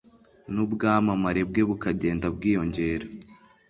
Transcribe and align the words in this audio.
n’ubwamamare 0.53 1.41
bwe 1.49 1.63
bukagenda 1.69 2.25
bwiyongera 2.35 3.05